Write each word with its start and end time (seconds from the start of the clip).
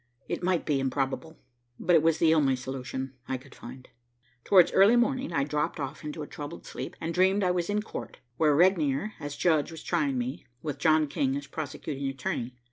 It 0.27 0.41
might 0.41 0.65
be 0.65 0.79
improbable, 0.79 1.37
but 1.79 1.95
it 1.95 2.01
was 2.01 2.17
the 2.17 2.33
only 2.33 2.55
solution 2.55 3.13
I 3.27 3.37
could 3.37 3.53
find. 3.53 3.87
Towards 4.43 4.71
early 4.71 4.95
morning 4.95 5.31
I 5.31 5.43
dropped 5.43 5.79
off 5.79 6.03
into 6.03 6.23
a 6.23 6.27
troubled 6.27 6.65
sleep, 6.65 6.95
and 6.99 7.13
dreamed 7.13 7.43
I 7.43 7.51
was 7.51 7.69
in 7.69 7.83
court, 7.83 8.17
where 8.37 8.55
Regnier, 8.55 9.13
as 9.19 9.35
judge, 9.35 9.69
was 9.69 9.83
trying 9.83 10.17
me, 10.17 10.47
with 10.63 10.79
John 10.79 11.05
King 11.05 11.35
as 11.35 11.45
prosecuting 11.45 12.07
attorney. 12.09 12.57